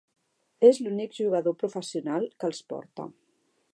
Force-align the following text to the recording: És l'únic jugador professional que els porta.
És 0.69 0.79
l'únic 0.85 1.13
jugador 1.17 1.55
professional 1.65 2.25
que 2.41 2.51
els 2.51 2.63
porta. 2.73 3.07